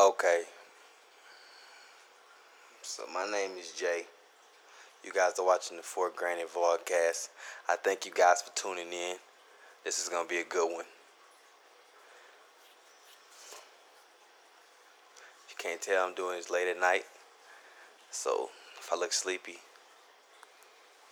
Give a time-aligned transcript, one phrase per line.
[0.00, 0.44] Okay.
[2.80, 4.04] So my name is Jay.
[5.04, 7.28] You guys are watching the For Granted Vlogcast.
[7.68, 9.16] I thank you guys for tuning in.
[9.84, 10.86] This is gonna be a good one.
[15.50, 17.04] You can't tell I'm doing this late at night.
[18.10, 18.48] So
[18.78, 19.58] if I look sleepy,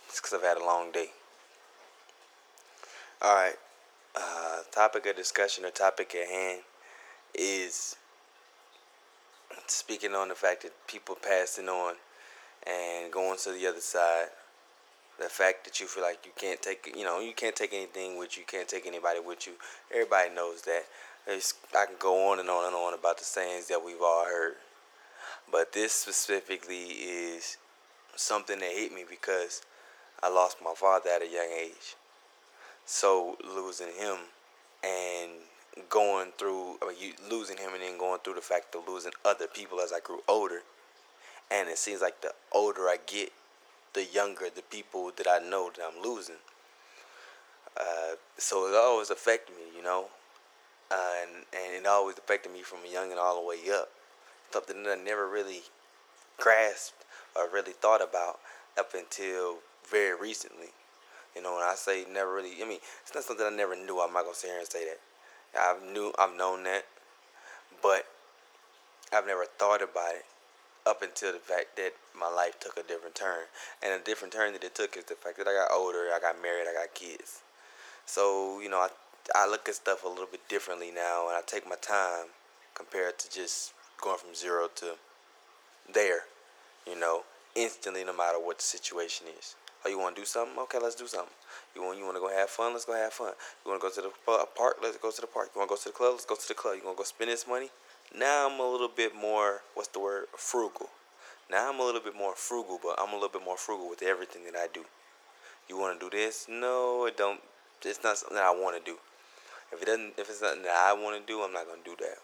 [0.07, 1.09] it's because I've had a long day.
[3.23, 3.57] Alright.
[4.15, 6.61] Uh, topic of discussion or topic at hand
[7.35, 7.95] is
[9.67, 11.95] speaking on the fact that people passing on
[12.65, 14.27] and going to the other side.
[15.19, 18.17] The fact that you feel like you can't take, you know, you can't take anything
[18.17, 19.53] with you, can't take anybody with you.
[19.91, 20.83] Everybody knows that.
[21.27, 24.25] It's, I can go on and on and on about the sayings that we've all
[24.25, 24.55] heard.
[25.51, 27.57] But this specifically is
[28.15, 29.61] something that hit me because
[30.23, 31.95] I lost my father at a young age.
[32.85, 34.17] So losing him
[34.83, 35.31] and
[35.89, 39.13] going through I mean, you losing him and then going through the fact of losing
[39.25, 40.61] other people as I grew older.
[41.51, 43.31] And it seems like the older I get,
[43.93, 46.35] the younger the people that I know that I'm losing.
[47.77, 50.07] Uh, so it always affected me, you know,
[50.91, 53.89] uh, and and it always affected me from young and all the way up.
[54.51, 55.61] Something that I never really
[56.37, 58.39] grasped or really thought about
[58.77, 59.57] up until
[59.89, 60.69] very recently.
[61.35, 63.99] You know, when I say never really, I mean, it's not something I never knew.
[64.01, 64.99] I'm not gonna sit here and say that.
[65.57, 66.85] I've knew, I've known that,
[67.81, 68.05] but
[69.13, 70.25] I've never thought about it
[70.85, 73.45] up until the fact that my life took a different turn.
[73.83, 76.19] And a different turn that it took is the fact that I got older, I
[76.19, 77.41] got married, I got kids.
[78.05, 78.89] So, you know, I,
[79.35, 82.27] I look at stuff a little bit differently now and I take my time
[82.73, 84.95] compared to just going from zero to
[85.93, 86.21] there,
[86.87, 87.23] you know,
[87.55, 89.55] instantly no matter what the situation is.
[89.85, 90.57] Oh, you want to do something?
[90.59, 91.33] Okay, let's do something.
[91.75, 92.73] You want you want to go have fun?
[92.73, 93.33] Let's go have fun.
[93.63, 94.77] You want to go to the park?
[94.81, 95.49] Let's go to the park.
[95.53, 96.13] You want to go to the club?
[96.13, 96.75] Let's go to the club.
[96.77, 97.69] You want to go spend this money?
[98.17, 99.61] Now I'm a little bit more.
[99.75, 100.25] What's the word?
[100.35, 100.89] Frugal.
[101.49, 104.03] Now I'm a little bit more frugal, but I'm a little bit more frugal with
[104.03, 104.85] everything that I do.
[105.67, 106.47] You want to do this?
[106.49, 107.41] No, it don't.
[107.83, 108.97] It's not something that I want to do.
[109.71, 111.95] If it doesn't, if it's something that I want to do, I'm not gonna do
[111.99, 112.17] that.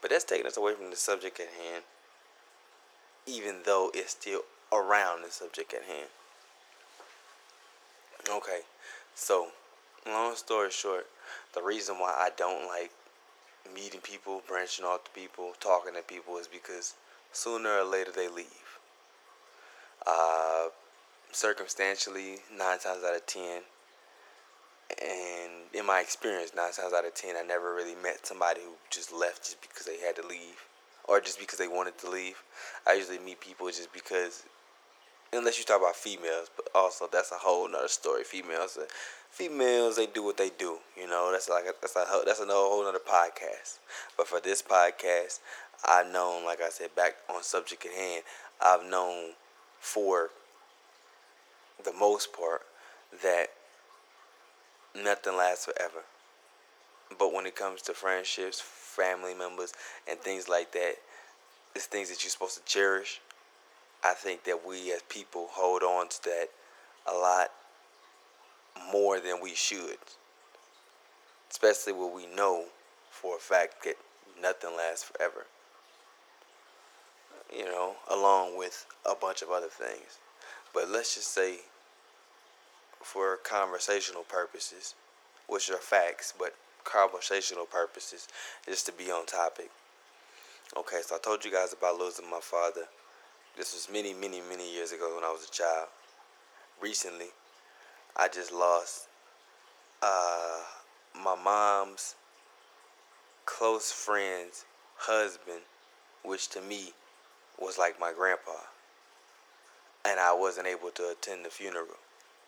[0.00, 1.84] But that's taking us away from the subject at hand,
[3.26, 6.08] even though it's still around the subject at hand.
[8.28, 8.62] Okay,
[9.14, 9.46] so
[10.04, 11.06] long story short,
[11.54, 12.90] the reason why I don't like
[13.72, 16.94] meeting people, branching off to people, talking to people is because
[17.30, 18.80] sooner or later they leave.
[20.04, 20.66] Uh,
[21.30, 23.62] circumstantially, nine times out of ten,
[25.00, 28.72] and in my experience, nine times out of ten, I never really met somebody who
[28.90, 30.66] just left just because they had to leave
[31.04, 32.42] or just because they wanted to leave.
[32.88, 34.42] I usually meet people just because
[35.36, 38.24] unless you talk about females, but also that's a whole nother story.
[38.24, 38.84] Females, uh,
[39.30, 40.78] females, they do what they do.
[40.96, 43.78] You know, that's like a, that's a that's another whole nother podcast.
[44.16, 45.40] But for this podcast,
[45.86, 48.22] I've known, like I said, back on subject at hand,
[48.60, 49.32] I've known
[49.80, 50.30] for
[51.84, 52.62] the most part
[53.22, 53.48] that
[54.94, 56.04] nothing lasts forever.
[57.18, 59.72] But when it comes to friendships, family members,
[60.08, 60.94] and things like that,
[61.74, 63.20] it's things that you're supposed to cherish
[64.06, 66.48] I think that we as people hold on to that
[67.08, 67.50] a lot
[68.92, 69.98] more than we should.
[71.50, 72.66] Especially when we know
[73.10, 73.96] for a fact that
[74.40, 75.46] nothing lasts forever.
[77.52, 80.20] You know, along with a bunch of other things.
[80.72, 81.56] But let's just say,
[83.02, 84.94] for conversational purposes,
[85.48, 88.28] which are facts, but conversational purposes,
[88.66, 89.70] just to be on topic.
[90.76, 92.86] Okay, so I told you guys about losing my father
[93.56, 95.88] this was many, many, many years ago when I was a child.
[96.80, 97.28] Recently,
[98.16, 99.08] I just lost
[100.02, 100.60] uh,
[101.14, 102.16] my mom's
[103.46, 104.64] close friend's
[104.96, 105.60] husband,
[106.22, 106.92] which to me
[107.58, 108.52] was like my grandpa.
[110.04, 111.86] And I wasn't able to attend the funeral.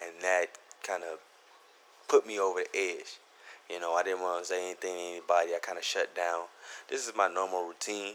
[0.03, 0.47] And that
[0.83, 1.19] kind of
[2.07, 3.19] put me over the edge.
[3.71, 5.55] You know, I didn't want to say anything to anybody.
[5.55, 6.45] I kind of shut down.
[6.89, 8.15] This is my normal routine.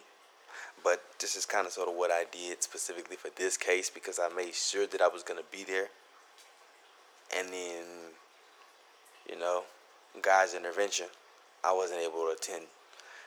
[0.84, 4.20] But this is kind of sort of what I did specifically for this case because
[4.20, 5.88] I made sure that I was going to be there.
[7.38, 7.84] And then,
[9.30, 9.64] you know,
[10.22, 11.08] God's intervention,
[11.64, 12.66] I wasn't able to attend.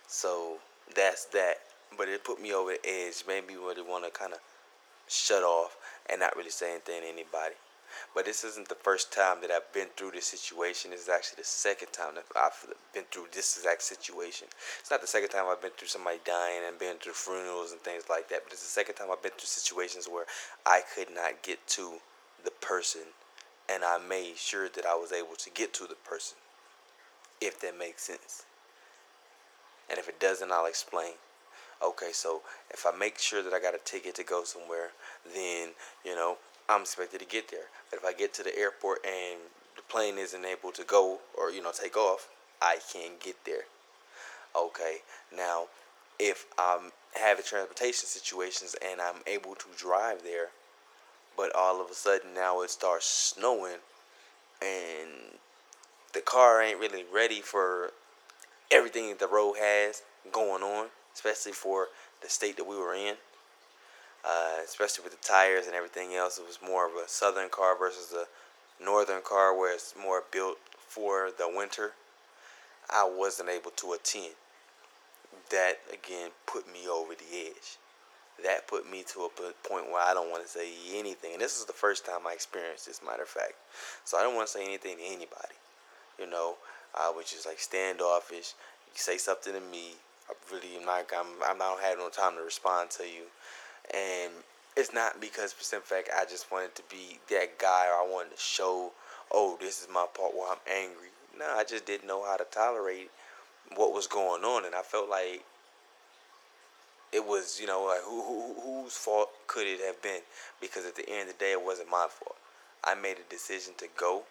[0.06, 0.58] So
[0.94, 1.56] that's that.
[1.96, 4.38] But it put me over the edge, made me really want to kind of
[5.08, 5.76] shut off
[6.10, 7.54] and not really say anything to anybody.
[8.14, 10.90] But this isn't the first time that I've been through this situation.
[10.90, 12.52] This is actually the second time that I've
[12.94, 14.48] been through this exact situation.
[14.80, 17.80] It's not the second time I've been through somebody dying and been through funerals and
[17.80, 20.26] things like that, but it's the second time I've been through situations where
[20.64, 21.94] I could not get to
[22.44, 23.02] the person
[23.68, 26.38] and I made sure that I was able to get to the person,
[27.40, 28.44] if that makes sense.
[29.90, 31.12] And if it doesn't, I'll explain.
[31.82, 34.90] Okay, so if I make sure that I got a ticket to go somewhere,
[35.34, 35.70] then
[36.04, 37.68] you know I'm expected to get there.
[37.90, 39.40] But if I get to the airport and
[39.76, 42.28] the plane isn't able to go or you know take off,
[42.60, 43.64] I can't get there.
[44.56, 44.98] Okay,
[45.34, 45.66] now
[46.18, 50.48] if I'm having transportation situations and I'm able to drive there,
[51.36, 53.78] but all of a sudden now it starts snowing
[54.62, 55.36] and
[56.14, 57.92] the car ain't really ready for
[58.70, 60.02] everything that the road has
[60.32, 61.88] going on, especially for
[62.22, 63.14] the state that we were in.
[64.26, 67.78] Uh, especially with the tires and everything else, it was more of a southern car
[67.78, 68.26] versus a
[68.82, 70.58] northern car where it's more built
[70.88, 71.92] for the winter.
[72.90, 74.34] I wasn't able to attend.
[75.50, 77.78] That again put me over the edge.
[78.42, 79.28] That put me to a
[79.68, 81.32] point where I don't want to say anything.
[81.32, 83.54] And this is the first time I experienced this, matter of fact.
[84.04, 85.56] So I don't want to say anything to anybody.
[86.18, 86.56] You know,
[86.94, 88.54] I was just like standoffish.
[88.86, 89.94] You say something to me,
[90.28, 91.06] I really am not.
[91.16, 91.26] I'm.
[91.46, 93.30] I'm not have no time to respond to you,
[93.94, 94.32] and
[94.76, 98.08] it's not because for some fact I just wanted to be that guy or I
[98.10, 98.92] wanted to show,
[99.32, 101.08] oh, this is my part where I'm angry.
[101.38, 103.10] No, I just didn't know how to tolerate
[103.74, 105.44] what was going on, and I felt like
[107.12, 110.20] it was, you know, like who, who whose fault could it have been?
[110.60, 112.36] Because at the end of the day, it wasn't my fault.
[112.84, 114.22] I made a decision to go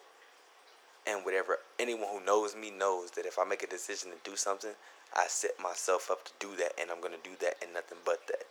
[1.08, 4.36] and whatever anyone who knows me knows that if I make a decision to do
[4.36, 4.72] something,
[5.16, 8.00] I set myself up to do that and I'm going to do that and nothing
[8.06, 8.46] but that.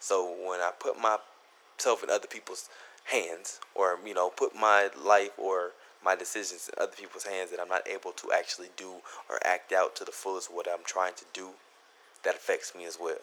[0.00, 2.68] So when I put myself in other people's
[3.04, 5.72] hands or you know, put my life or
[6.04, 8.94] my decisions in other people's hands that I'm not able to actually do
[9.28, 11.50] or act out to the fullest what I'm trying to do,
[12.22, 13.18] that affects me as well.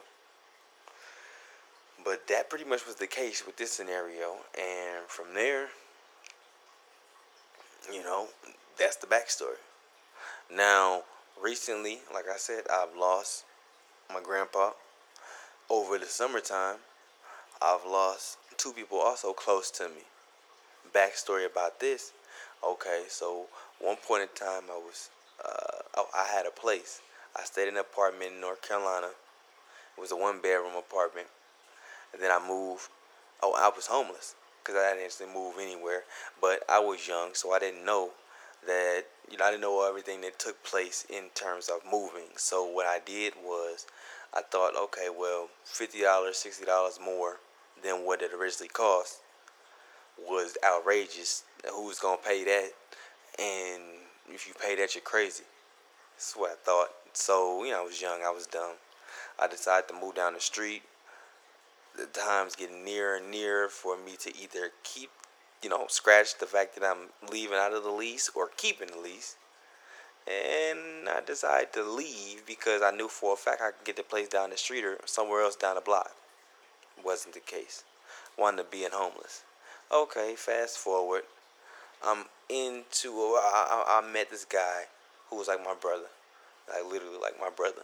[2.03, 5.69] But that pretty much was the case with this scenario and from there
[7.91, 8.27] you know,
[8.77, 9.59] that's the backstory.
[10.53, 11.03] Now,
[11.41, 13.45] recently, like I said, I've lost
[14.13, 14.71] my grandpa.
[15.69, 16.75] Over the summertime,
[17.61, 20.03] I've lost two people also close to me.
[20.93, 22.11] Backstory about this.
[22.63, 23.45] Okay, so
[23.79, 25.09] one point in time, I was,
[25.43, 27.01] uh, oh, I had a place.
[27.35, 29.11] I stayed in an apartment in North Carolina.
[29.97, 31.27] It was a one bedroom apartment.
[32.13, 32.89] And then I moved.
[33.41, 36.03] Oh, I was homeless because I didn't actually move anywhere.
[36.41, 38.11] But I was young, so I didn't know
[38.67, 42.35] that you know I didn't know everything that took place in terms of moving.
[42.35, 43.85] So what I did was
[44.35, 47.37] I thought, okay, well, fifty dollars, sixty dollars more
[47.83, 49.19] than what it originally cost
[50.17, 51.43] was outrageous.
[51.71, 52.71] Who's gonna pay that?
[53.39, 53.83] And
[54.29, 55.43] if you pay that, you're crazy.
[56.15, 56.89] That's what I thought.
[57.13, 58.75] So you know, I was young, I was dumb.
[59.39, 60.83] I decided to move down the street.
[61.95, 65.09] The time's getting nearer and nearer for me to either keep
[65.63, 68.99] you know, scratch the fact that I'm leaving out of the lease or keeping the
[68.99, 69.37] lease.
[70.27, 74.03] And I decided to leave because I knew for a fact I could get the
[74.03, 76.11] place down the street or somewhere else down the block.
[77.03, 77.83] Wasn't the case.
[78.37, 79.43] Wanted to be in homeless.
[79.91, 81.23] Okay, fast forward.
[82.03, 83.11] I'm into.
[83.11, 84.83] I, I, met this guy
[85.29, 86.07] who was like my brother,
[86.67, 87.83] like literally like my brother.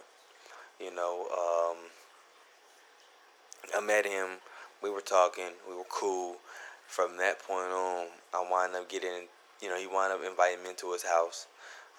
[0.80, 1.76] You know, um,
[3.76, 4.38] I met him.
[4.82, 5.52] We were talking.
[5.68, 6.36] We were cool
[6.90, 9.30] from that point on, I wound up getting,
[9.62, 11.46] you know, he wound up inviting me into his house.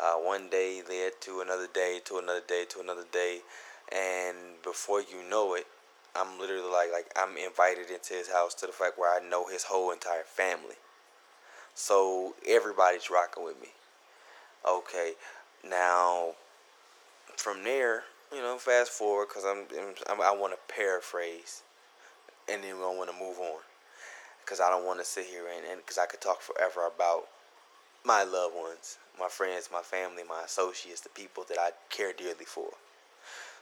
[0.01, 3.41] Uh, one day led to another day, to another day, to another day,
[3.91, 5.67] and before you know it,
[6.15, 9.47] I'm literally like, like I'm invited into his house to the fact where I know
[9.47, 10.75] his whole entire family.
[11.75, 13.69] So everybody's rocking with me.
[14.67, 15.13] Okay,
[15.67, 16.31] now
[17.37, 18.03] from there,
[18.33, 19.65] you know, fast forward because I'm,
[20.09, 21.61] I'm I want to paraphrase,
[22.49, 23.59] and then I want to move on
[24.43, 27.27] because I don't want to sit here and because I could talk forever about
[28.05, 32.45] my loved ones, my friends, my family, my associates, the people that I care dearly
[32.45, 32.69] for.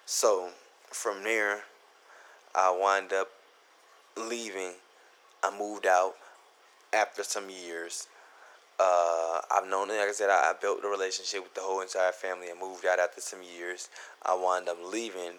[0.05, 0.49] So
[0.87, 1.61] from there,
[2.55, 3.29] I wind up
[4.17, 4.73] leaving.
[5.43, 6.15] I moved out
[6.93, 8.07] after some years.
[8.79, 12.11] Uh, I've known, like I said, I, I built a relationship with the whole entire
[12.11, 13.89] family and moved out after some years.
[14.25, 15.33] I wound up leaving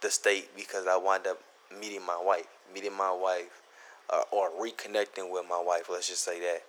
[0.00, 1.40] the state because I wound up
[1.80, 2.46] meeting my wife.
[2.74, 3.62] Meeting my wife
[4.10, 5.88] uh, or reconnecting with my wife.
[5.90, 6.62] Let's just say that.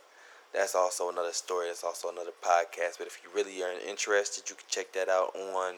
[0.54, 1.68] That's also another story.
[1.68, 2.98] That's also another podcast.
[2.98, 5.76] But if you really are interested, you can check that out on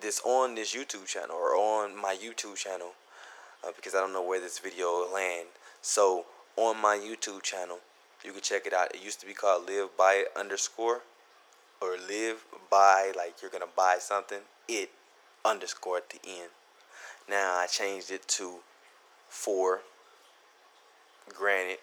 [0.00, 2.92] this on this YouTube channel or on my YouTube channel
[3.64, 5.48] uh, because I don't know where this video will land.
[5.80, 6.26] So
[6.56, 7.78] on my YouTube channel,
[8.24, 8.94] you can check it out.
[8.94, 11.02] It used to be called Live by underscore
[11.80, 14.40] or Live by like you're gonna buy something.
[14.68, 14.90] It
[15.44, 16.50] underscore at the end.
[17.28, 18.56] Now I changed it to
[19.28, 19.80] for
[21.34, 21.78] Granted,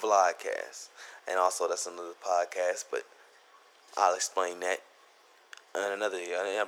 [0.00, 0.88] vlogcast,
[1.26, 2.84] and also that's another podcast.
[2.90, 3.02] But
[3.96, 4.80] I'll explain that
[5.74, 6.18] in another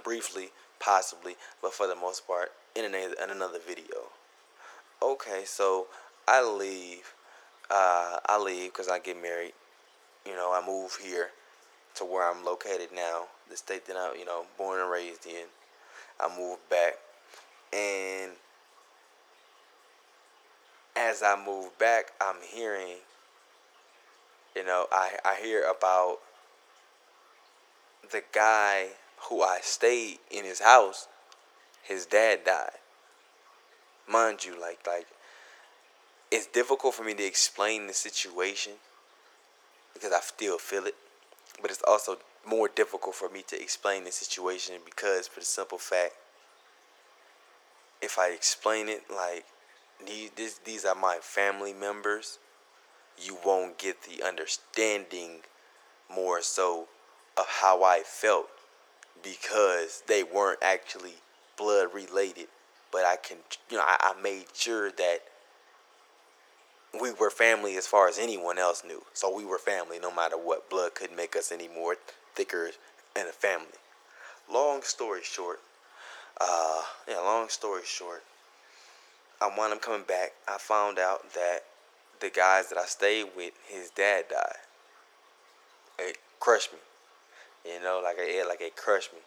[0.03, 0.51] briefly
[0.81, 4.09] possibly, but for the most part, in another, in another video.
[5.03, 5.87] Okay, so
[6.27, 7.15] I leave.
[7.71, 9.53] Uh, I leave because I get married.
[10.27, 11.31] You know, I move here
[11.95, 15.47] to where I'm located now, the state that I'm, you know, born and raised in.
[16.19, 16.95] I move back,
[17.73, 18.33] and
[20.97, 22.97] as I move back, I'm hearing,
[24.55, 26.19] you know, I, I hear about
[28.11, 28.89] the guy
[29.29, 31.09] who I stayed in his house,
[31.83, 32.79] his dad died.
[34.09, 35.07] Mind you, like like
[36.31, 38.73] it's difficult for me to explain the situation
[39.95, 40.95] because I still feel it.
[41.61, 45.79] But it's also more difficult for me to explain the situation because for the simple
[45.79, 46.15] fact
[48.03, 49.45] if I explain it like
[50.05, 52.39] these these are my family members,
[53.21, 55.41] you won't get the understanding
[56.13, 56.87] more so
[57.37, 58.49] of how I felt
[59.23, 61.15] because they weren't actually
[61.57, 62.49] blood related.
[62.93, 63.39] But I can,
[63.71, 65.21] you know, I, I made sure that
[67.01, 69.03] we were family as far as anyone else knew.
[69.15, 70.69] So we were family no matter what.
[70.69, 71.97] Blood couldn't make us any more
[72.35, 72.71] thicker
[73.15, 73.67] in a family.
[74.53, 75.61] Long story short,
[76.41, 78.25] uh, yeah, long story short,
[79.41, 80.33] I wound up coming back.
[80.49, 81.61] I found out that
[82.21, 84.57] the guys that I stayed with, his dad died.
[85.99, 86.79] It crushed me.
[87.65, 89.21] You know, like it, like it crushed me.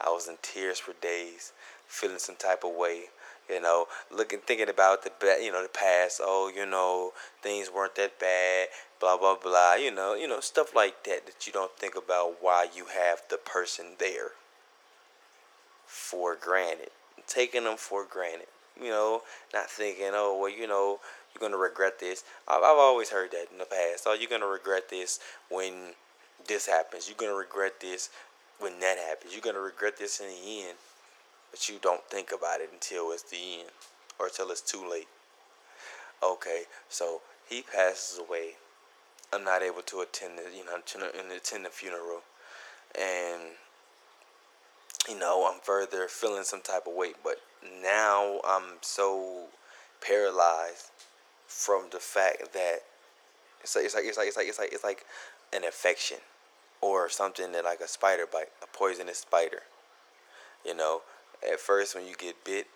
[0.00, 1.52] I was in tears for days,
[1.86, 3.04] feeling some type of way.
[3.48, 5.10] You know, looking, thinking about the,
[5.42, 6.20] you know, the past.
[6.22, 8.68] Oh, you know, things weren't that bad.
[9.00, 9.74] Blah blah blah.
[9.74, 13.22] You know, you know, stuff like that that you don't think about Why you have
[13.28, 14.30] the person there.
[15.86, 16.90] For granted,
[17.26, 18.48] taking them for granted.
[18.80, 19.22] You know,
[19.52, 20.98] not thinking, oh well, you know,
[21.34, 22.24] you're gonna regret this.
[22.46, 24.04] I've, I've always heard that in the past.
[24.06, 25.18] Oh, you're gonna regret this
[25.50, 25.94] when
[26.46, 27.08] this happens.
[27.08, 28.10] You're gonna regret this
[28.58, 29.32] when that happens.
[29.32, 30.78] You're gonna regret this in the end,
[31.50, 33.70] but you don't think about it until it's the end
[34.18, 35.08] or until it's too late.
[36.22, 38.52] Okay, so he passes away.
[39.32, 42.20] I'm not able to attend the, you know, to attend the funeral,
[42.98, 43.42] and
[45.08, 47.40] you know, I'm further feeling some type of weight, but
[47.82, 49.46] now I'm so
[50.00, 50.90] paralyzed
[51.46, 52.80] from the fact that
[53.62, 55.06] it's like it's like it's like it's like it's like, it's like
[55.52, 56.18] an infection
[56.80, 59.62] or something that like a spider bite, a poisonous spider.
[60.66, 61.02] You know,
[61.50, 62.66] at first when you get bit,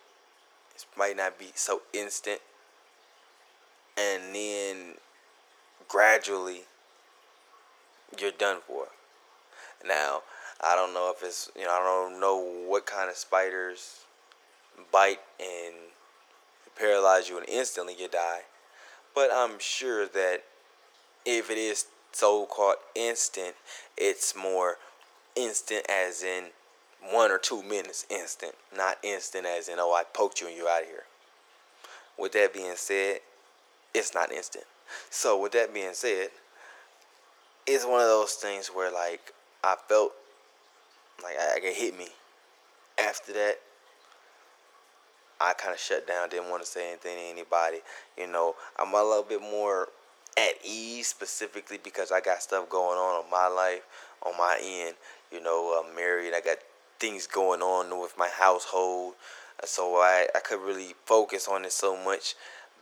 [0.74, 2.40] it might not be so instant,
[3.96, 4.94] and then
[5.88, 6.62] gradually
[8.18, 8.88] you're done for.
[9.86, 10.22] Now,
[10.62, 14.04] I don't know if it's you know I don't know what kind of spiders
[14.92, 15.74] bite and
[16.78, 18.42] paralyze you and instantly you die,
[19.14, 20.44] but I'm sure that
[21.24, 23.54] if it is so called instant,
[23.96, 24.76] it's more
[25.36, 26.44] instant as in
[27.10, 30.68] one or two minutes instant, not instant as in, oh, I poked you and you're
[30.68, 31.04] out of here.
[32.18, 33.20] With that being said,
[33.94, 34.64] it's not instant.
[35.10, 36.30] So, with that being said,
[37.66, 40.12] it's one of those things where, like, I felt
[41.22, 42.08] like I, it hit me.
[42.98, 43.58] After that,
[45.40, 47.78] I kind of shut down, didn't want to say anything to anybody.
[48.16, 49.88] You know, I'm a little bit more
[50.36, 53.82] at ease specifically because I got stuff going on in my life,
[54.24, 54.96] on my end.
[55.32, 56.34] You know, I'm married.
[56.34, 56.58] I got
[56.98, 59.14] things going on with my household,
[59.62, 62.34] uh, so I I could really focus on it so much,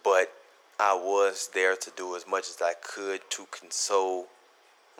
[0.02, 0.32] but
[0.78, 4.26] I was there to do as much as I could to console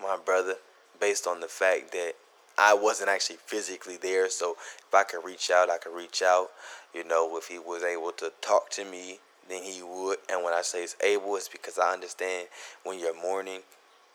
[0.01, 0.57] my brother,
[1.01, 2.15] based on the fact that
[2.59, 4.31] I wasn't actually physically there.
[4.31, 6.51] So if I could reach out, I could reach out.
[6.97, 10.19] You know, if he was able to talk to me then he would.
[10.31, 12.49] And when I say it's able, it's because I understand
[12.85, 13.61] when you're mourning,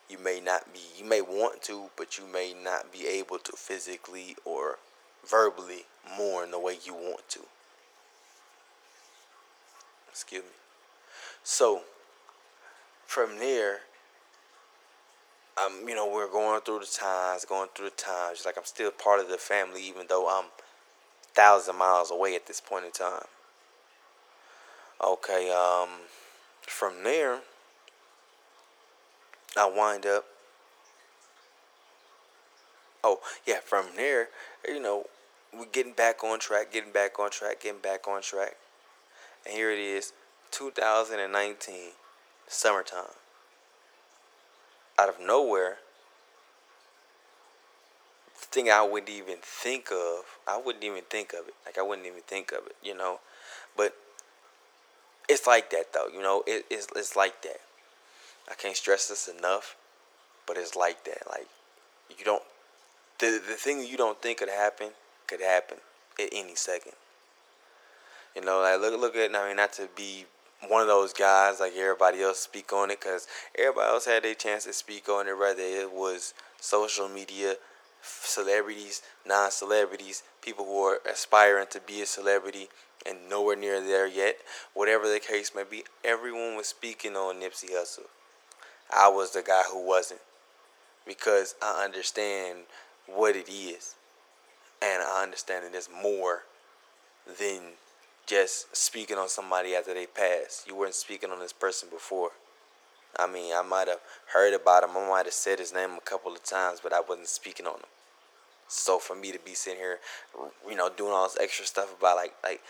[0.08, 3.52] you may not be, you may want to, but you may not be able to
[3.52, 4.78] physically or
[5.28, 5.84] verbally
[6.16, 7.40] mourn the way you want to.
[10.10, 10.48] Excuse me.
[11.42, 11.82] So,
[13.06, 13.80] from there,
[15.64, 18.44] um, you know, we're going through the times, going through the times.
[18.44, 20.50] Like I'm still part of the family, even though I'm
[21.34, 23.26] thousand miles away at this point in time.
[25.02, 25.88] Okay, um,
[26.62, 27.40] from there,
[29.56, 30.24] I wind up.
[33.04, 34.28] Oh, yeah, from there,
[34.66, 35.06] you know,
[35.52, 38.56] we're getting back on track, getting back on track, getting back on track.
[39.44, 40.12] And here it is,
[40.52, 41.74] 2019,
[42.46, 43.16] summertime.
[44.98, 45.78] Out of nowhere,
[48.52, 51.54] thing I wouldn't even think of, I wouldn't even think of it.
[51.66, 53.20] Like, I wouldn't even think of it, you know?
[53.76, 53.94] But
[55.28, 56.42] it's like that though, you know.
[56.46, 57.60] It, it's it's like that.
[58.50, 59.76] I can't stress this enough,
[60.46, 61.22] but it's like that.
[61.28, 61.46] Like
[62.16, 62.42] you don't
[63.18, 64.88] the the thing you don't think could happen
[65.26, 65.78] could happen,
[66.20, 66.92] at any second.
[68.34, 70.26] You know, like look look at I mean not to be
[70.68, 73.26] one of those guys like everybody else speak on it because
[73.58, 77.56] everybody else had their chance to speak on it whether it was social media
[78.02, 82.68] celebrities non-celebrities people who are aspiring to be a celebrity
[83.06, 84.36] and nowhere near there yet
[84.74, 88.06] whatever the case may be everyone was speaking on nipsey hussle
[88.94, 90.20] i was the guy who wasn't
[91.06, 92.60] because i understand
[93.06, 93.94] what it is
[94.82, 96.42] and i understand it is more
[97.38, 97.60] than
[98.26, 100.64] just speaking on somebody after they pass.
[100.66, 102.30] You weren't speaking on this person before.
[103.18, 104.00] I mean, I might have
[104.32, 104.90] heard about him.
[104.96, 107.74] I might have said his name a couple of times, but I wasn't speaking on
[107.74, 107.86] him.
[108.68, 109.98] So for me to be sitting here,
[110.68, 112.62] you know, doing all this extra stuff about like like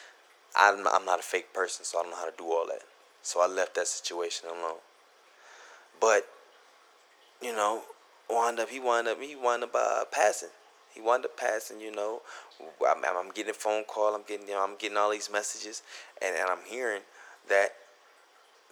[0.56, 2.82] I'm I'm not a fake person, so I don't know how to do all that.
[3.22, 4.78] So I left that situation alone.
[6.00, 6.28] But
[7.40, 7.82] you know,
[8.28, 10.48] wind up he wound up he wound up uh, passing.
[10.92, 12.20] He wound up passing, you know.
[12.86, 14.14] I'm, I'm getting a phone call.
[14.14, 15.82] I'm getting, you know, I'm getting all these messages,
[16.20, 17.00] and, and I'm hearing
[17.48, 17.70] that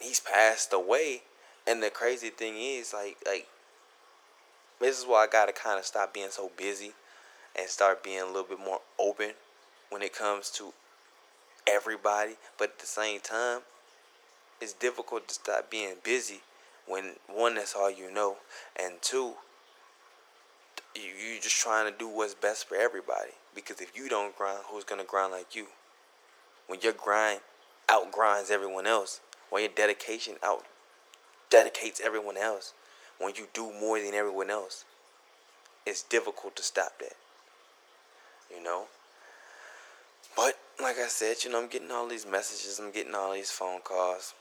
[0.00, 1.22] he's passed away.
[1.70, 3.46] And the crazy thing is, like, like
[4.80, 6.94] this is why I gotta kind of stop being so busy
[7.56, 9.34] and start being a little bit more open
[9.88, 10.72] when it comes to
[11.68, 12.32] everybody.
[12.58, 13.60] But at the same time,
[14.60, 16.40] it's difficult to stop being busy
[16.88, 18.38] when one, that's all you know,
[18.74, 19.34] and two,
[20.96, 23.30] you are just trying to do what's best for everybody.
[23.54, 25.66] Because if you don't grind, who's gonna grind like you?
[26.66, 27.42] When your grind
[27.88, 30.64] outgrinds everyone else, when your dedication out
[31.50, 32.72] dedicates everyone else,
[33.18, 34.84] when you do more than everyone else,
[35.86, 37.16] it's difficult to stop that.
[38.54, 38.84] You know?
[40.36, 43.50] But like I said, you know, I'm getting all these messages, I'm getting all these
[43.50, 44.34] phone calls.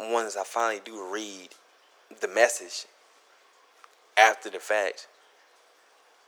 [0.00, 1.50] Once I finally do read
[2.20, 2.86] the message
[4.18, 5.06] after the fact,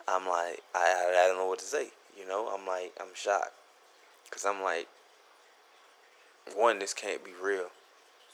[0.06, 1.88] I'm like, I, I don't know what to say.
[2.18, 3.52] You know, I'm like, I'm shocked.
[4.25, 4.86] Because I'm like,
[6.54, 7.70] one, this can't be real.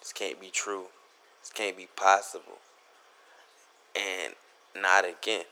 [0.00, 0.87] This can't be true.
[1.42, 2.59] This can't be possible.
[3.96, 4.35] And
[4.81, 5.44] not again.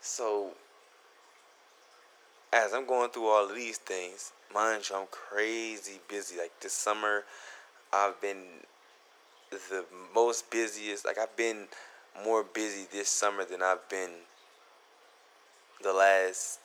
[0.00, 0.52] So,
[2.52, 6.38] as I'm going through all of these things, mind you, I'm crazy busy.
[6.38, 7.24] Like this summer,
[7.92, 8.44] I've been
[9.50, 9.84] the
[10.14, 11.04] most busiest.
[11.04, 11.66] Like I've been
[12.24, 14.10] more busy this summer than I've been
[15.82, 16.60] the last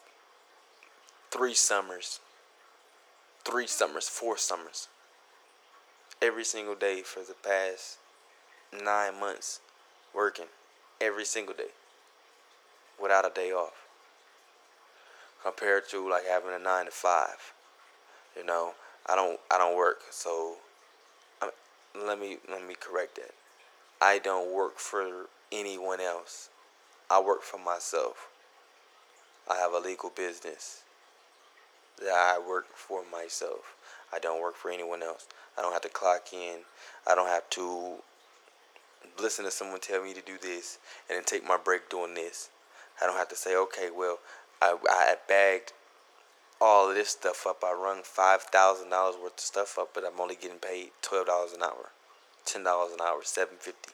[1.30, 2.20] three summers.
[3.44, 4.88] Three summers, four summers.
[6.22, 7.96] Every single day for the past
[8.72, 9.60] nine months
[10.12, 10.46] working.
[11.00, 11.72] Every single day.
[13.00, 13.86] Without a day off.
[15.42, 17.54] Compared to like having a nine to five.
[18.36, 18.72] You know,
[19.06, 20.56] I don't I don't work, so
[21.40, 21.50] I'm,
[22.06, 23.32] let me let me correct that.
[24.02, 26.50] I don't work for anyone else.
[27.10, 28.28] I work for myself.
[29.50, 30.82] I have a legal business
[31.98, 33.74] that I work for myself.
[34.12, 35.26] I don't work for anyone else.
[35.60, 36.60] I don't have to clock in.
[37.06, 37.96] I don't have to
[39.20, 42.48] listen to someone tell me to do this and then take my break doing this.
[43.02, 44.20] I don't have to say, okay, well,
[44.62, 45.74] I, I bagged
[46.62, 47.62] all of this stuff up.
[47.62, 51.26] I run five thousand dollars worth of stuff up, but I'm only getting paid twelve
[51.26, 51.90] dollars an hour,
[52.46, 53.92] ten dollars an hour, seven fifty.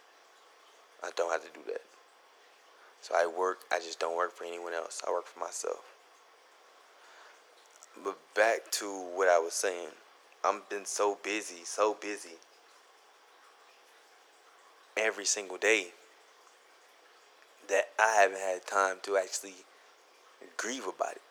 [1.03, 1.83] I don't have to do that.
[3.01, 5.03] So I work, I just don't work for anyone else.
[5.07, 5.83] I work for myself.
[8.05, 9.89] But back to what I was saying.
[10.45, 12.37] I've been so busy, so busy
[14.97, 15.89] every single day
[17.69, 19.55] that I haven't had time to actually
[20.57, 21.23] grieve about it.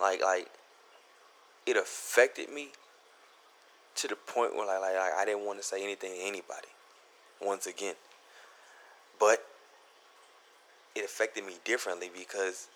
[0.00, 0.48] Like like
[1.66, 2.68] it affected me
[3.96, 6.68] to the point where like, like I didn't want to say anything to anybody
[7.40, 7.94] once again.
[9.18, 9.44] But
[10.94, 12.68] it affected me differently because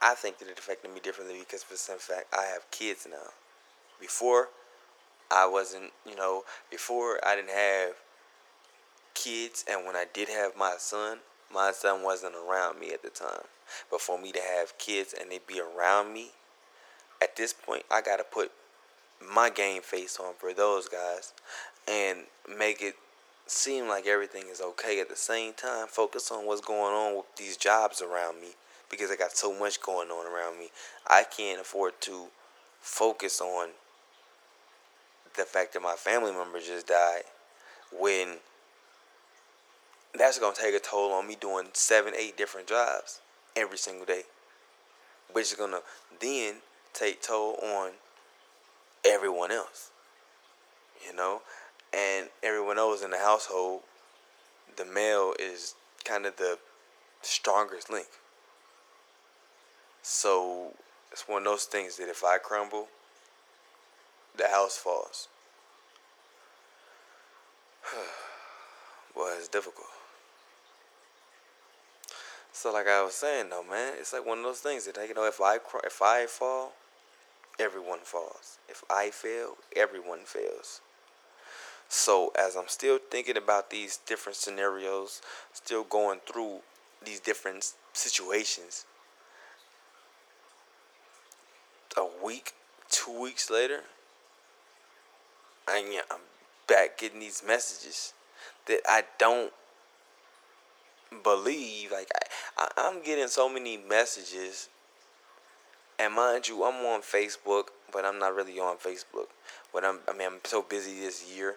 [0.00, 3.30] I think that it affected me differently because for some fact I have kids now.
[4.02, 4.48] Before
[5.30, 7.92] I wasn't, you know, before I didn't have
[9.14, 11.18] kids and when I did have my son,
[11.54, 13.46] my son wasn't around me at the time.
[13.88, 16.30] But for me to have kids and they be around me,
[17.22, 18.50] at this point I gotta put
[19.24, 21.32] my game face on for those guys
[21.86, 22.24] and
[22.58, 22.96] make it
[23.46, 27.36] seem like everything is okay at the same time focus on what's going on with
[27.36, 28.48] these jobs around me
[28.92, 30.68] because I got so much going on around me.
[31.06, 32.26] I can't afford to
[32.80, 33.70] focus on
[35.36, 37.22] the fact that my family member just died
[37.98, 38.36] when
[40.14, 43.20] that's to take a toll on me doing seven, eight different jobs
[43.56, 44.22] every single day,
[45.32, 45.82] which is to
[46.20, 46.56] then
[46.92, 47.92] take toll on
[49.04, 49.90] everyone else.
[51.06, 51.42] You know,
[51.92, 53.80] and everyone else in the household,
[54.76, 56.58] the male is kind of the
[57.22, 58.06] strongest link.
[60.02, 60.74] So
[61.10, 62.88] it's one of those things that if I crumble,
[64.36, 65.28] the house falls.
[69.14, 69.86] Boy, it's difficult.
[72.52, 75.14] So like I was saying though, man, it's like one of those things that you
[75.14, 76.72] know if I if I fall,
[77.58, 78.58] everyone falls.
[78.68, 80.80] If I fail, everyone fails.
[81.88, 85.20] So as I'm still thinking about these different scenarios,
[85.52, 86.60] still going through
[87.04, 88.86] these different situations,
[91.96, 92.52] a week,
[92.88, 93.80] two weeks later,
[95.68, 96.20] I'm
[96.66, 98.12] back getting these messages
[98.66, 99.52] that I don't
[101.22, 101.92] believe.
[101.92, 104.68] Like I, I, I'm getting so many messages,
[105.98, 109.26] and mind you, I'm on Facebook, but I'm not really on Facebook.
[109.72, 111.56] But I'm, I mean, I'm so busy this year,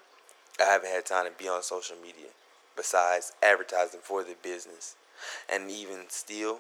[0.60, 2.30] I haven't had time to be on social media.
[2.76, 4.96] Besides advertising for the business,
[5.50, 6.60] and even still,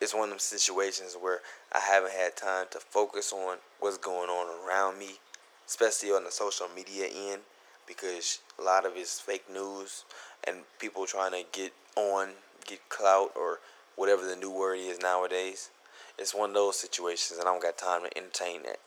[0.00, 1.40] it's one of them situations where
[1.72, 5.20] I haven't had time to focus on what's going on around me,
[5.66, 7.42] especially on the social media end,
[7.86, 10.04] because a lot of it's fake news
[10.46, 12.30] and people trying to get on,
[12.66, 13.60] get clout, or
[13.96, 15.70] whatever the new word is nowadays.
[16.18, 18.78] It's one of those situations, and I don't got time to entertain that.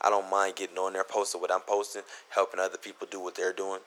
[0.00, 3.34] I don't mind getting on there, posting what I'm posting, helping other people do what
[3.34, 3.80] they're doing.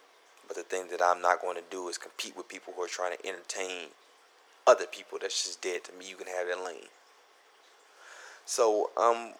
[0.47, 2.88] But the thing that I'm not going to do is compete with people who are
[2.88, 3.89] trying to entertain
[4.65, 6.09] other people that's just dead to me.
[6.09, 6.89] You can have that lane.
[8.45, 9.33] So I'm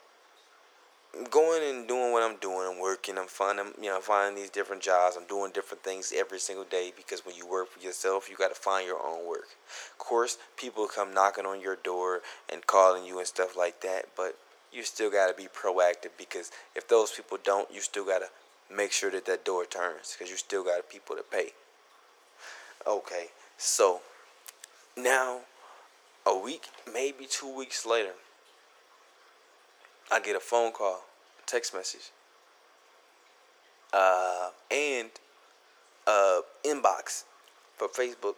[1.32, 2.68] going and doing what I'm doing.
[2.72, 3.18] I'm working.
[3.18, 5.18] I'm finding, you know, finding these different jobs.
[5.18, 8.54] I'm doing different things every single day because when you work for yourself, you got
[8.54, 9.48] to find your own work.
[9.92, 14.06] Of course, people come knocking on your door and calling you and stuff like that,
[14.16, 14.38] but
[14.72, 18.30] you still got to be proactive because if those people don't, you still got to
[18.74, 21.50] make sure that that door turns because you still got people to pay.
[22.88, 24.02] Okay, so
[24.96, 25.42] now,
[26.26, 28.14] a week, maybe two weeks later,
[30.12, 31.04] I get a phone call,
[31.46, 32.12] text message,
[33.94, 35.10] uh, and
[36.66, 37.24] inbox
[37.78, 38.36] for Facebook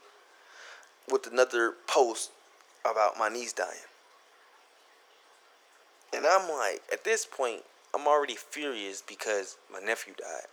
[1.09, 2.31] with another post
[2.89, 3.69] about my niece dying.
[6.13, 7.61] And I'm like, at this point,
[7.95, 10.47] I'm already furious because my nephew died.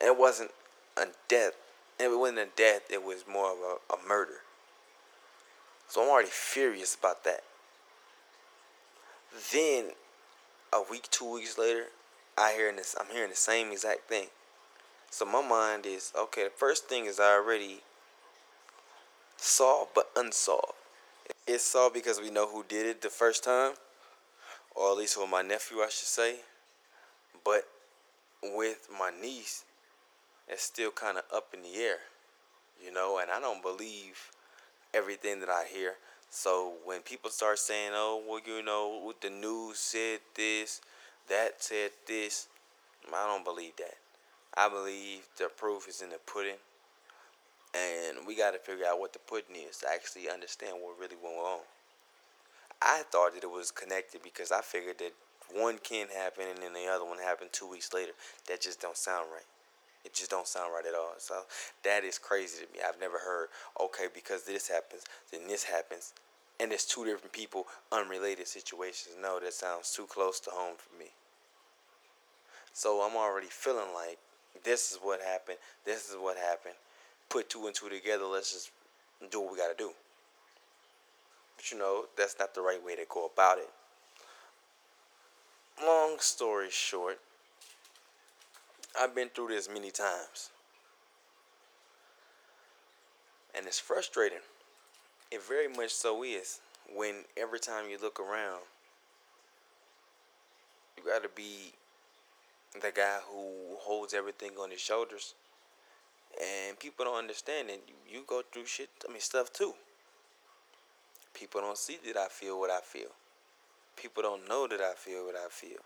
[0.00, 0.50] And it wasn't
[0.96, 1.52] a death
[2.00, 4.40] it wasn't a death, it was more of a, a murder.
[5.88, 7.42] So I'm already furious about that.
[9.52, 9.90] Then
[10.72, 11.86] a week, two weeks later,
[12.36, 14.26] I hear this I'm hearing the same exact thing.
[15.10, 17.80] So my mind is okay, the first thing is I already
[19.36, 20.74] solved but unsolved.
[21.46, 23.72] It's solved because we know who did it the first time,
[24.74, 26.36] or at least with my nephew, I should say.
[27.44, 27.64] But
[28.42, 29.64] with my niece,
[30.48, 31.98] it's still kind of up in the air,
[32.84, 34.30] you know, and I don't believe
[34.92, 35.94] everything that I hear.
[36.30, 40.80] So when people start saying, "Oh, well, you know, the news said this,
[41.28, 42.46] that said this,"
[43.12, 43.96] I don't believe that.
[44.54, 46.58] I believe the proof is in the pudding,
[47.74, 51.16] and we got to figure out what the pudding is to actually understand what really
[51.16, 51.60] went on.
[52.80, 55.12] I thought that it was connected because I figured that
[55.52, 58.12] one can happen and then the other one happened two weeks later.
[58.48, 59.44] That just don't sound right.
[60.04, 61.14] It just don't sound right at all.
[61.18, 61.42] So
[61.84, 62.80] that is crazy to me.
[62.86, 63.48] I've never heard,
[63.80, 66.14] okay, because this happens, then this happens.
[66.58, 69.16] And it's two different people, unrelated situations.
[69.20, 71.10] No, that sounds too close to home for me.
[72.72, 74.18] So I'm already feeling like
[74.64, 75.58] this is what happened.
[75.84, 76.74] This is what happened.
[77.28, 78.24] Put two and two together.
[78.24, 78.70] Let's just
[79.30, 79.90] do what we got to do.
[81.56, 83.68] But you know, that's not the right way to go about it.
[85.82, 87.20] Long story short,
[88.98, 90.50] I've been through this many times.
[93.54, 94.38] And it's frustrating.
[95.30, 96.60] It very much so is
[96.94, 98.62] when every time you look around,
[100.96, 101.72] you got to be
[102.74, 105.34] the guy who holds everything on his shoulders.
[106.40, 107.82] And people don't understand it.
[108.10, 109.74] You go through shit, I mean, stuff too.
[111.34, 113.10] People don't see that I feel what I feel.
[113.96, 115.80] People don't know that I feel what I feel.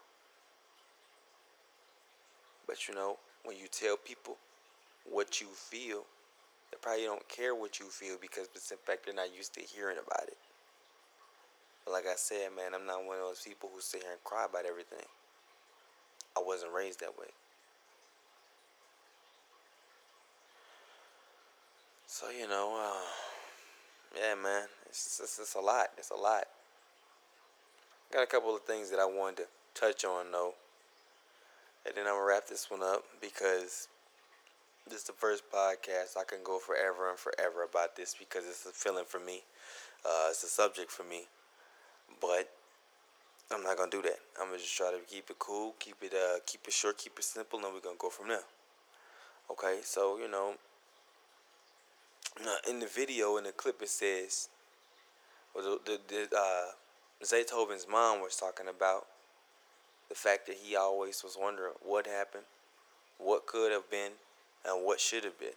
[2.67, 4.37] But you know, when you tell people
[5.11, 6.05] what you feel,
[6.71, 9.99] they probably don't care what you feel because in fact they're not used to hearing
[10.05, 10.37] about it.
[11.85, 14.25] But like I said, man, I'm not one of those people who sit here and
[14.25, 15.07] cry about everything.
[16.37, 17.29] I wasn't raised that way.
[22.07, 25.89] So you know, uh, yeah, man, it's, it's it's a lot.
[25.99, 26.45] It's a lot.
[28.13, 30.55] Got a couple of things that I wanted to touch on though.
[31.95, 33.87] And then I'm gonna wrap this one up because
[34.89, 36.17] this is the first podcast.
[36.19, 39.43] I can go forever and forever about this because it's a feeling for me.
[40.05, 41.23] Uh, it's a subject for me.
[42.21, 42.51] But
[43.53, 44.19] I'm not gonna do that.
[44.41, 47.17] I'm gonna just try to keep it cool, keep it uh, keep it short, keep
[47.17, 48.43] it simple, and we're gonna go from there.
[49.53, 50.55] Okay, so you know,
[52.69, 54.49] in the video in the clip it says,
[55.55, 56.73] well, the, the, the uh,
[57.23, 59.07] Zaytoven's mom was talking about
[60.09, 62.45] the fact that he always was wondering what happened,
[63.19, 64.13] what could have been,
[64.65, 65.57] and what should have been.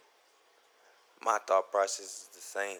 [1.24, 2.78] My thought process is the same.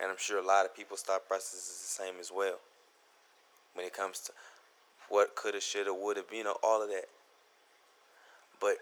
[0.00, 2.58] And I'm sure a lot of people's thought process is the same as well.
[3.74, 4.32] When it comes to
[5.08, 7.06] what coulda, shoulda, woulda, you know, all of that.
[8.60, 8.76] But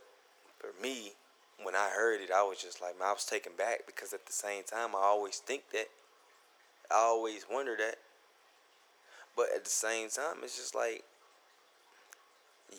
[0.59, 1.13] for me,
[1.63, 4.27] when I heard it, I was just like, man, I was taken back because at
[4.27, 5.87] the same time, I always think that.
[6.91, 7.97] I always wonder that.
[9.37, 11.05] But at the same time, it's just like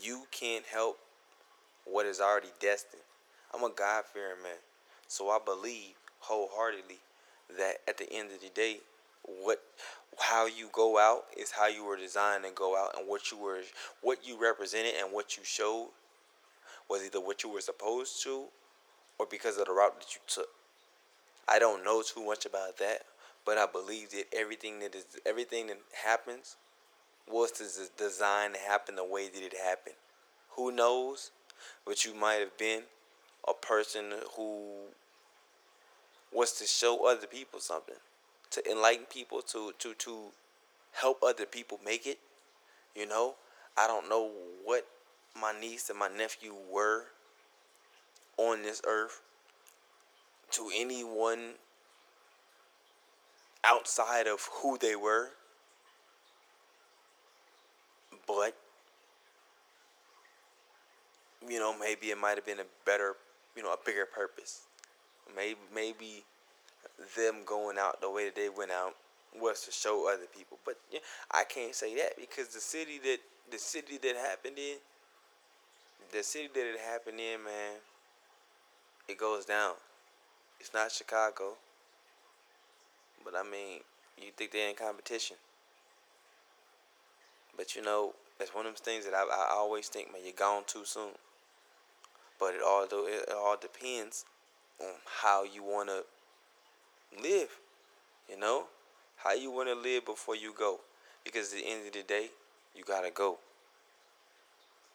[0.02, 0.98] you can't help
[1.86, 3.04] what is already destined.
[3.54, 4.58] I'm a God fearing man.
[5.08, 7.00] So I believe wholeheartedly
[7.58, 8.80] that at the end of the day,
[9.44, 9.62] what
[10.20, 13.38] how you go out is how you were designed to go out and what you
[13.38, 13.62] were
[14.02, 15.90] what you represented and what you showed
[16.90, 18.46] was either what you were supposed to
[19.20, 20.50] or because of the route that you took.
[21.48, 23.04] I don't know too much about that,
[23.46, 26.56] but I believe that everything that is everything that happens
[27.30, 27.52] was
[27.98, 29.96] designed to happen the way that it happened.
[30.52, 31.32] Who knows?
[31.86, 32.84] But you might have been
[33.48, 34.72] a person who
[36.32, 37.96] was to show other people something,
[38.52, 40.18] to enlighten people, to to to
[40.94, 42.20] help other people make it.
[42.96, 43.36] You know,
[43.78, 44.32] I don't know
[44.66, 44.86] what
[45.40, 47.06] my niece and my nephew were
[48.38, 49.22] on this earth
[50.52, 51.54] to anyone
[53.64, 55.30] outside of who they were.
[58.28, 58.56] But,
[61.48, 63.16] you know, maybe it might have been a better,
[63.56, 64.62] you know, a bigger purpose.
[65.36, 66.24] Maybe, maybe
[67.16, 68.96] them going out the way that they went out
[69.40, 70.58] was to show other people.
[70.66, 71.00] But yeah,
[71.32, 73.20] I can't say that because the city that
[73.52, 74.78] the city that happened in,
[76.12, 77.76] the city that it happened in, man,
[79.08, 79.74] it goes down.
[80.60, 81.54] It's not Chicago.
[83.24, 83.82] But I mean,
[84.18, 85.38] you think they're in competition.
[87.58, 90.34] But you know, it's one of those things that I, I always think, man, you're
[90.34, 91.12] gone too soon.
[92.40, 94.26] But it all it all depends
[94.80, 96.04] on how you want to
[97.22, 97.50] live.
[98.30, 98.66] You know,
[99.18, 100.80] how you want to live before you go.
[101.24, 102.30] Because at the end of the day,
[102.76, 103.40] you gotta go.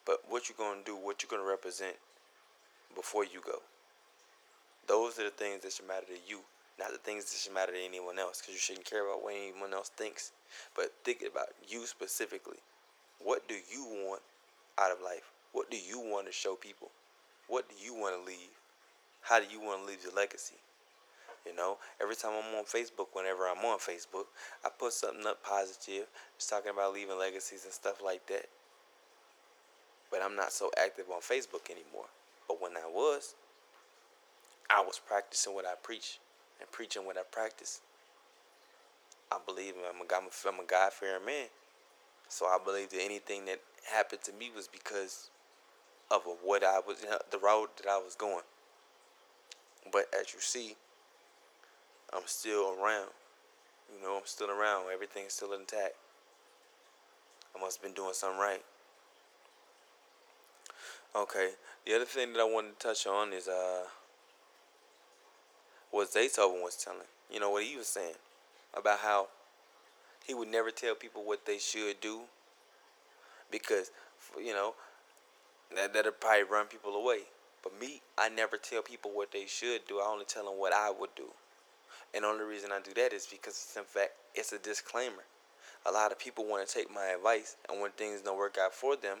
[0.05, 0.95] But what you're gonna do?
[0.95, 1.95] What you're gonna represent
[2.95, 3.59] before you go?
[4.87, 6.39] Those are the things that should matter to you,
[6.79, 8.41] not the things that should matter to anyone else.
[8.41, 10.31] Because you shouldn't care about what anyone else thinks,
[10.75, 12.57] but think about you specifically.
[13.23, 14.21] What do you want
[14.79, 15.31] out of life?
[15.51, 16.89] What do you want to show people?
[17.47, 18.57] What do you want to leave?
[19.21, 20.55] How do you want to leave your legacy?
[21.45, 24.25] You know, every time I'm on Facebook, whenever I'm on Facebook,
[24.65, 26.07] I put something up positive,
[26.37, 28.45] just talking about leaving legacies and stuff like that.
[30.09, 32.07] But I'm not so active on Facebook anymore.
[32.47, 33.35] But when I was,
[34.69, 36.19] I was practicing what I preach
[36.59, 37.81] and preaching what I practice.
[39.31, 41.47] I believe I'm a, I'm a God fearing man.
[42.29, 43.59] So I believe that anything that
[43.91, 45.29] happened to me was because
[46.11, 46.97] of what I was,
[47.31, 48.43] the road that I was going.
[49.91, 50.75] But as you see,
[52.13, 53.09] I'm still around.
[53.93, 54.85] You know, I'm still around.
[54.93, 55.95] Everything's still intact.
[57.55, 58.63] I must have been doing something right.
[61.15, 61.51] Okay.
[61.85, 63.83] The other thing that I wanted to touch on is uh
[65.93, 67.07] what Zaytoven was telling.
[67.31, 68.15] You know what he was saying
[68.73, 69.27] about how
[70.25, 72.21] he would never tell people what they should do
[73.51, 73.91] because
[74.37, 74.73] you know
[75.75, 77.19] that that'll probably run people away.
[77.61, 79.99] But me, I never tell people what they should do.
[79.99, 81.27] I only tell them what I would do.
[82.13, 85.23] And the only reason I do that is because it's in fact it's a disclaimer.
[85.85, 88.73] A lot of people want to take my advice, and when things don't work out
[88.73, 89.19] for them,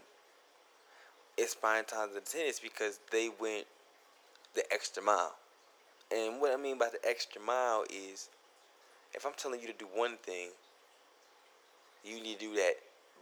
[1.37, 3.67] it's fine times out of ten it's because they went
[4.55, 5.35] the extra mile.
[6.13, 8.29] And what I mean by the extra mile is
[9.13, 10.49] if I'm telling you to do one thing,
[12.03, 12.73] you need to do that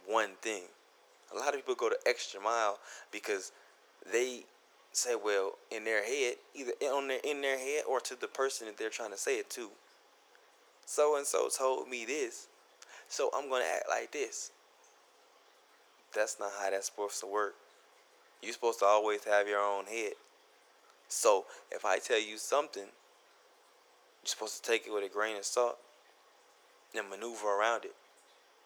[0.07, 0.63] one thing.
[1.33, 2.79] A lot of people go the extra mile
[3.11, 3.51] because
[4.11, 4.43] they
[4.91, 8.67] say, well, in their head, either on their in their head or to the person
[8.67, 9.69] that they're trying to say it to.
[10.85, 12.47] So and so told me this,
[13.07, 14.51] so I'm gonna act like this.
[16.13, 17.55] That's not how that's supposed to work.
[18.41, 20.13] You're supposed to always have your own head.
[21.11, 22.89] So if I tell you something, you're
[24.23, 25.77] supposed to take it with a grain of salt
[26.95, 27.93] and maneuver around it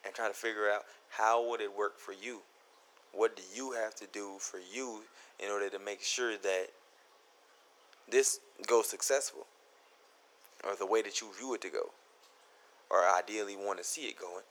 [0.05, 2.41] and try to figure out how would it work for you.
[3.13, 5.01] What do you have to do for you
[5.43, 6.67] in order to make sure that
[8.11, 9.47] this goes successful
[10.63, 11.89] or the way that you view it to go
[12.91, 14.43] or ideally want to see it going.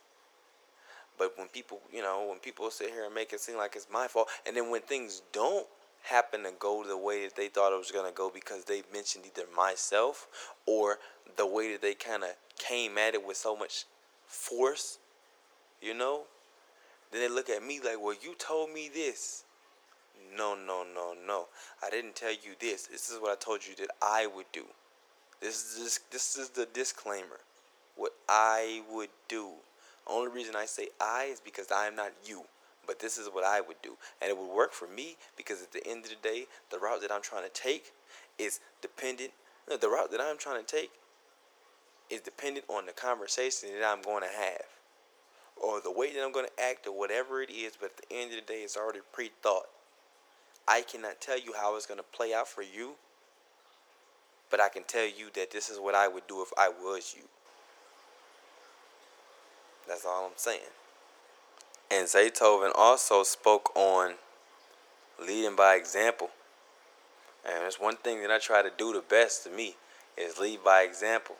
[1.17, 3.87] But when people, you know, when people sit here and make it seem like it's
[3.93, 5.69] my fault, and then when things don't
[6.05, 9.25] happen to go the way that they thought it was gonna go because they mentioned
[9.27, 10.29] either myself
[10.67, 10.99] or
[11.37, 13.85] the way that they kind of came at it with so much
[14.27, 14.99] force,
[15.81, 16.23] you know,
[17.11, 19.45] then they look at me like, well, you told me this.
[20.37, 21.47] No, no, no, no.
[21.83, 22.87] I didn't tell you this.
[22.89, 24.65] This is what I told you that I would do.
[25.41, 27.41] This is this, this is the disclaimer.
[27.97, 29.51] What I would do.
[30.07, 32.43] Only reason I say I is because I am not you.
[32.87, 33.97] But this is what I would do.
[34.21, 37.01] And it would work for me because at the end of the day, the route
[37.03, 37.93] that I'm trying to take
[38.39, 39.31] is dependent.
[39.69, 40.91] No, the route that I'm trying to take
[42.11, 44.65] is dependent on the conversation that I'm going to have.
[45.57, 47.73] Or the way that I'm going to act or whatever it is.
[47.79, 49.67] But at the end of the day, it's already pre thought.
[50.67, 52.93] I cannot tell you how it's going to play out for you.
[54.51, 57.15] But I can tell you that this is what I would do if I was
[57.17, 57.25] you.
[59.87, 60.61] That's all I'm saying.
[61.95, 64.15] And Zaytoven also spoke on
[65.25, 66.31] leading by example.
[67.47, 69.77] And there's one thing that I try to do the best to me
[70.19, 71.37] is lead by example.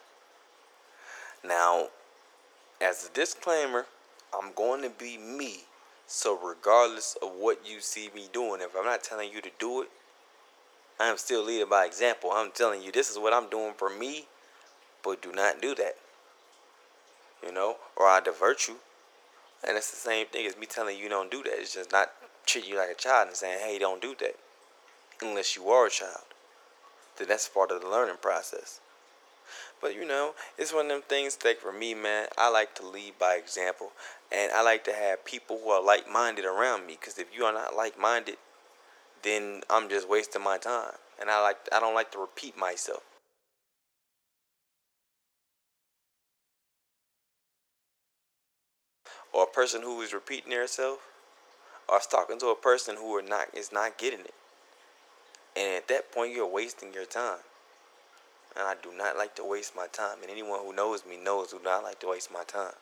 [1.45, 1.89] Now,
[2.81, 3.87] as a disclaimer,
[4.33, 5.63] I'm going to be me.
[6.07, 9.83] So regardless of what you see me doing, if I'm not telling you to do
[9.83, 9.89] it,
[11.01, 12.31] I am still leading by example.
[12.33, 14.27] I'm telling you this is what I'm doing for me,
[15.03, 15.97] but do not do that.
[17.45, 18.77] You know, or I divert you.
[19.67, 21.53] And it's the same thing as me telling you don't do that.
[21.59, 22.13] It's just not
[22.47, 24.37] treating you like a child and saying, hey, don't do that.
[25.23, 26.25] Unless you are a child.
[27.17, 28.81] Then that's part of the learning process.
[29.81, 32.87] But you know, it's one of them things that for me, man, I like to
[32.87, 33.93] lead by example.
[34.33, 36.97] And I like to have people who are like minded around me.
[36.99, 38.37] Because if you are not like minded,
[39.23, 40.95] then I'm just wasting my time.
[41.21, 43.03] And I like I don't like to repeat myself.
[49.35, 51.01] Or a person who is repeating themselves
[51.89, 54.35] or talking to a person who are not is not getting it.
[55.57, 57.41] And at that point you're wasting your time.
[58.57, 60.19] And I do not like to waste my time.
[60.23, 62.75] And anyone who knows me knows do not like to waste my time.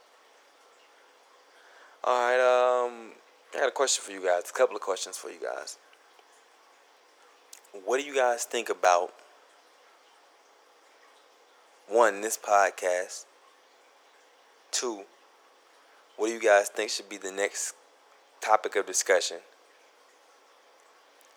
[2.04, 3.12] Alright, um
[3.54, 5.78] I got a question for you guys, a couple of questions for you guys.
[7.84, 9.12] What do you guys think about
[11.88, 13.24] one, this podcast?
[14.70, 15.02] Two,
[16.16, 17.74] what do you guys think should be the next
[18.40, 19.38] topic of discussion?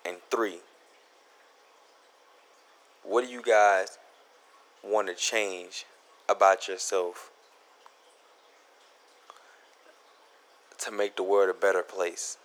[0.05, 0.59] And three,
[3.03, 3.97] what do you guys
[4.83, 5.85] want to change
[6.29, 7.31] about yourself
[10.77, 12.37] to make the world a better place?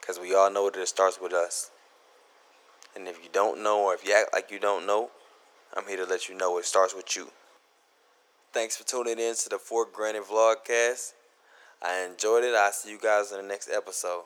[0.00, 1.70] Because we all know that it starts with us.
[2.96, 5.10] And if you don't know, or if you act like you don't know,
[5.76, 7.30] I'm here to let you know it starts with you.
[8.52, 11.12] Thanks for tuning in to the For Granted Vlogcast.
[11.80, 12.52] I enjoyed it.
[12.52, 14.24] I'll see you guys in the next episode.